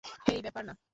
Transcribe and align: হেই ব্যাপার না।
হেই 0.25 0.39
ব্যাপার 0.41 0.63
না। 0.65 0.73